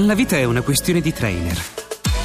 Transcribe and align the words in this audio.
La 0.00 0.14
vita 0.14 0.36
è 0.36 0.44
una 0.44 0.62
questione 0.62 1.00
di 1.00 1.12
trainer. 1.12 1.60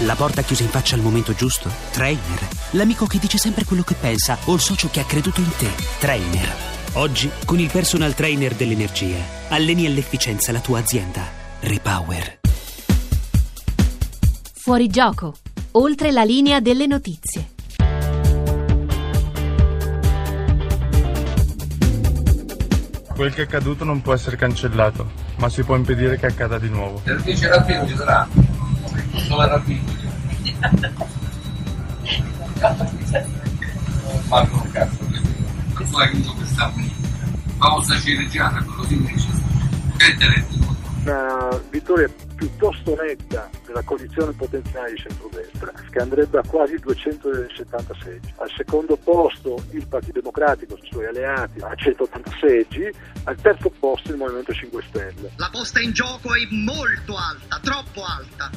La 0.00 0.14
porta 0.14 0.42
chiusa 0.42 0.62
in 0.62 0.68
faccia 0.68 0.94
al 0.94 1.00
momento 1.00 1.32
giusto? 1.32 1.70
Trainer. 1.90 2.46
L'amico 2.72 3.06
che 3.06 3.18
dice 3.18 3.38
sempre 3.38 3.64
quello 3.64 3.82
che 3.82 3.94
pensa 3.94 4.36
o 4.44 4.52
il 4.52 4.60
socio 4.60 4.90
che 4.90 5.00
ha 5.00 5.06
creduto 5.06 5.40
in 5.40 5.50
te? 5.56 5.70
Trainer. 5.98 6.54
Oggi, 6.94 7.30
con 7.46 7.58
il 7.58 7.70
personal 7.70 8.14
trainer 8.14 8.54
dell'energia, 8.54 9.16
alleni 9.48 9.86
all'efficienza 9.86 10.52
la 10.52 10.60
tua 10.60 10.80
azienda. 10.80 11.26
Repower. 11.60 12.40
Fuori 14.52 14.88
gioco. 14.88 15.34
Oltre 15.72 16.12
la 16.12 16.24
linea 16.24 16.60
delle 16.60 16.86
notizie. 16.86 17.52
Quel 23.22 23.34
che 23.34 23.42
è 23.42 23.44
accaduto 23.44 23.84
non 23.84 24.02
può 24.02 24.14
essere 24.14 24.34
cancellato, 24.34 25.08
ma 25.36 25.48
si 25.48 25.62
può 25.62 25.76
impedire 25.76 26.18
che 26.18 26.26
accada 26.26 26.58
di 26.58 26.68
nuovo. 26.68 27.00
Il 27.04 27.22
vice 27.22 27.46
rabbino 27.46 27.86
ci 27.86 27.94
sarà? 27.94 28.26
Sono 29.14 29.46
rabbino. 29.46 29.80
Marco 34.26 34.60
un 34.60 34.70
cazzo, 34.72 35.04
tu 35.72 35.96
hai 35.98 36.08
avuto 36.08 36.32
questa 36.32 36.72
pausa 37.58 37.96
cireggiata, 38.00 38.60
così 38.64 38.94
invece. 38.94 39.28
Che 39.98 40.16
te 40.16 40.26
ne 40.26 40.46
una 41.04 41.60
vittoria 41.70 42.08
piuttosto 42.34 42.96
netta 43.00 43.48
della 43.72 43.82
coalizione 43.82 44.32
potenziale 44.32 44.92
di 44.92 44.98
centrodestra, 44.98 45.72
che 45.90 45.98
andrebbe 45.98 46.38
a 46.38 46.42
quasi 46.46 46.76
270 46.76 47.94
seggi. 48.02 48.32
Al 48.36 48.50
secondo 48.54 48.96
posto 48.96 49.64
il 49.70 49.86
Partito 49.88 50.20
Democratico, 50.20 50.76
i 50.76 50.88
suoi 50.90 51.06
alleati, 51.06 51.58
a 51.60 51.74
180 51.74 52.30
seggi. 52.38 52.90
Al 53.24 53.36
terzo 53.40 53.70
posto 53.70 54.10
il 54.10 54.18
Movimento 54.18 54.52
5 54.52 54.82
Stelle. 54.88 55.32
La 55.36 55.48
posta 55.50 55.80
in 55.80 55.92
gioco 55.92 56.34
è 56.34 56.46
molto 56.50 57.16
alta, 57.16 57.58
troppo 57.60 58.04
alta. 58.04 58.50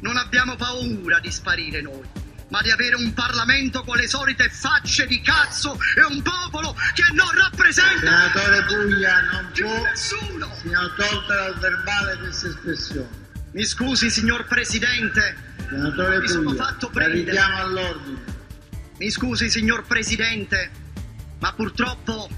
Non 0.00 0.16
abbiamo 0.16 0.56
paura 0.56 1.20
di 1.20 1.30
sparire 1.30 1.80
noi, 1.80 2.02
ma 2.48 2.60
di 2.62 2.70
avere 2.70 2.96
un 2.96 3.12
Parlamento 3.14 3.82
con 3.82 3.96
le 3.96 4.08
solite 4.08 4.48
facce 4.48 5.06
di 5.06 5.20
cazzo 5.20 5.76
e 5.96 6.02
un 6.02 6.22
popolo 6.22 6.74
che 6.94 7.04
non 7.12 7.28
rappresenta 7.34 8.30
Senatore 8.32 8.64
Puglia, 8.64 9.20
non 9.32 9.50
può, 9.52 9.82
nessuno. 9.82 10.54
signor 10.60 10.94
tolta 10.96 11.34
dal 11.34 11.58
verbale 11.58 12.18
questa 12.18 12.48
espressione. 12.48 13.25
Mi 13.56 13.64
scusi, 13.64 14.10
signor 14.10 14.44
Presidente. 14.44 15.34
Senatore 15.70 16.18
Mi 16.18 16.28
sono 16.28 16.50
Puglia, 16.50 16.64
fatto 16.64 16.90
prendere. 16.90 17.38
all'ordine. 17.38 18.20
Mi 18.98 19.08
scusi, 19.10 19.48
signor 19.48 19.86
Presidente, 19.86 20.70
ma 21.38 21.54
purtroppo 21.54 22.28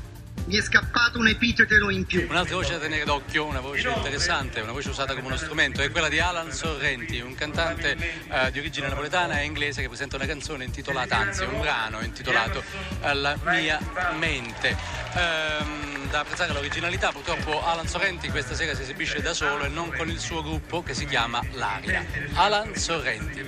mi 0.45 0.55
è 0.57 0.63
scappato 0.63 1.19
un 1.19 1.27
epiteto 1.27 1.91
in 1.91 2.05
più. 2.07 2.25
Un'altra 2.29 2.55
voce 2.55 2.75
da 2.75 2.79
tenere 2.79 3.05
d'occhio, 3.05 3.47
una 3.47 3.59
voce 3.59 3.89
interessante, 3.89 4.61
una 4.61 4.71
voce 4.71 4.91
usata 4.91 5.15
come 5.15 5.27
uno 5.27 5.37
strumento, 5.37 5.83
è 5.83 5.91
quella 5.91 6.09
di 6.09 6.21
Alan 6.21 6.53
Sorrenti, 6.53 7.19
un 7.19 7.35
cantante 7.35 7.97
eh, 8.31 8.53
di 8.53 8.61
origine 8.61 8.87
napoletana 8.87 9.41
e 9.41 9.45
inglese 9.45 9.83
che 9.83 9.89
presenta 9.89 10.15
una 10.15 10.27
canzone 10.27 10.63
intitolata, 10.63 11.17
anzi 11.17 11.43
un 11.43 11.59
brano 11.59 12.01
intitolato 12.01 12.63
eh, 13.03 13.15
La 13.15 13.37
mia 13.43 13.81
mente. 14.17 14.77
Ehm, 15.15 15.88
da 16.11 16.21
apprezzare 16.21 16.53
l'originalità, 16.53 17.11
purtroppo 17.11 17.63
Alan 17.65 17.87
Sorrenti 17.87 18.31
questa 18.31 18.55
sera 18.55 18.75
si 18.75 18.83
esibisce 18.83 19.21
da 19.21 19.35
solo 19.35 19.65
e 19.65 19.69
non 19.69 19.93
con 19.97 20.09
il 20.09 20.19
suo 20.19 20.43
gruppo 20.43 20.83
che 20.83 20.95
si 20.95 21.07
chiama 21.07 21.41
L'Aria. 21.53 22.05
Alan 22.35 22.75
Sorrenti. 22.75 23.45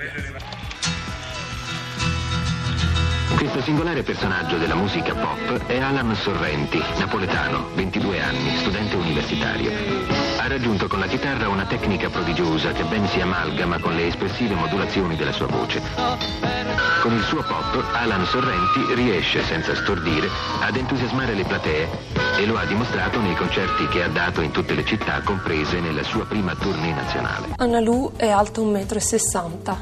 Questo 3.36 3.62
singolare 3.62 4.02
personaggio 4.02 4.58
della 4.58 4.74
musica 4.74 5.14
pop 5.14 5.66
è 5.66 5.78
Alan 5.78 6.14
Sorrenti, 6.14 6.78
napoletano, 6.98 7.70
22 7.74 8.20
anni, 8.20 8.56
studente 8.58 8.96
universitario. 8.96 10.29
Raggiunto 10.50 10.88
con 10.88 10.98
la 10.98 11.06
chitarra 11.06 11.48
una 11.48 11.64
tecnica 11.64 12.10
prodigiosa 12.10 12.72
che 12.72 12.82
ben 12.82 13.06
si 13.06 13.20
amalgama 13.20 13.78
con 13.78 13.94
le 13.94 14.08
espressive 14.08 14.56
modulazioni 14.56 15.14
della 15.14 15.30
sua 15.30 15.46
voce. 15.46 15.80
Con 17.00 17.14
il 17.14 17.22
suo 17.22 17.40
pop, 17.44 17.80
Alan 17.92 18.26
Sorrenti 18.26 18.92
riesce, 18.94 19.44
senza 19.44 19.76
stordire, 19.76 20.28
ad 20.60 20.74
entusiasmare 20.74 21.34
le 21.34 21.44
platee 21.44 21.88
e 22.36 22.46
lo 22.46 22.58
ha 22.58 22.64
dimostrato 22.64 23.20
nei 23.20 23.36
concerti 23.36 23.86
che 23.86 24.02
ha 24.02 24.08
dato 24.08 24.40
in 24.40 24.50
tutte 24.50 24.74
le 24.74 24.84
città, 24.84 25.20
comprese 25.20 25.78
nella 25.78 26.02
sua 26.02 26.26
prima 26.26 26.52
tournée 26.56 26.94
nazionale. 26.94 27.54
Anna 27.54 27.78
Lu 27.78 28.10
è 28.16 28.28
alta 28.28 28.60
1,60 28.60 29.46
m. 29.46 29.76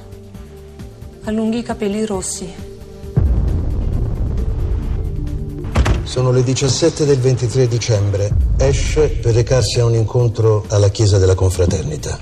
Ha 1.25 1.31
lunghi 1.31 1.63
capelli 1.63 2.05
rossi. 2.05 2.68
Sono 6.09 6.31
le 6.31 6.43
17 6.43 7.05
del 7.05 7.19
23 7.19 7.69
dicembre. 7.69 8.35
Esce 8.57 9.11
per 9.11 9.35
recarsi 9.35 9.79
a 9.79 9.85
un 9.85 9.93
incontro 9.95 10.65
alla 10.71 10.89
chiesa 10.89 11.19
della 11.19 11.35
confraternita. 11.35 12.19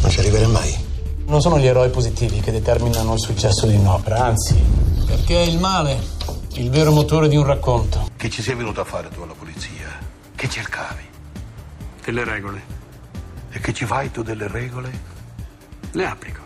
Non 0.00 0.10
ci 0.10 0.20
arriverà 0.20 0.48
mai. 0.48 0.74
Non 1.26 1.42
sono 1.42 1.58
gli 1.58 1.66
eroi 1.66 1.90
positivi 1.90 2.40
che 2.40 2.50
determinano 2.50 3.12
il 3.12 3.20
successo 3.20 3.66
di 3.66 3.74
un'opera, 3.74 4.24
anzi, 4.24 4.58
perché 5.04 5.42
è 5.42 5.46
il 5.46 5.58
male 5.58 6.00
il 6.54 6.70
vero 6.70 6.90
motore 6.92 7.28
di 7.28 7.36
un 7.36 7.44
racconto. 7.44 8.08
Che 8.16 8.30
ci 8.30 8.40
sei 8.40 8.54
venuto 8.54 8.80
a 8.80 8.84
fare 8.84 9.10
tu 9.10 9.20
alla 9.20 9.34
polizia? 9.34 9.98
Che 10.34 10.48
cercavi? 10.48 11.02
Delle 12.06 12.24
regole. 12.24 12.62
E 13.50 13.60
che 13.60 13.74
ci 13.74 13.84
fai 13.84 14.10
tu 14.10 14.22
delle 14.22 14.48
regole? 14.48 14.90
Le 15.90 16.06
applico. 16.06 16.40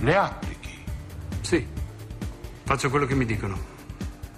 Le 0.00 0.16
applichi. 0.16 0.82
Sì. 1.42 1.66
Faccio 2.64 2.88
quello 2.88 3.04
che 3.04 3.14
mi 3.14 3.26
dicono. 3.26 3.74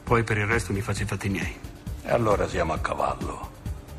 Poi 0.03 0.25
per 0.25 0.38
il 0.38 0.47
resto 0.47 0.72
mi 0.72 0.81
faccio 0.81 1.05
i 1.05 1.06
fatti 1.06 1.28
miei. 1.28 1.67
E 2.08 2.10
allora 2.10 2.48
siamo 2.48 2.72
a 2.72 2.78
cavallo. 2.78 3.50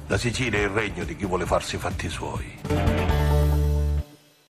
La 0.07 0.17
Sicilia 0.17 0.57
è 0.57 0.63
il 0.63 0.69
regno 0.69 1.03
di 1.03 1.15
chi 1.15 1.27
vuole 1.27 1.45
farsi 1.45 1.77
fatti 1.77 2.09
suoi. 2.09 3.18